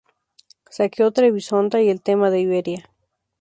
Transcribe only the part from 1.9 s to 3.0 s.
thema de Iberia.